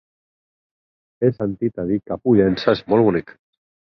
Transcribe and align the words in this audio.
He 1.21 1.29
sentit 1.35 1.77
a 1.83 1.85
dir 1.91 1.99
que 2.07 2.17
Pollença 2.23 2.75
és 2.77 2.81
molt 2.95 3.07
bonic. 3.09 3.35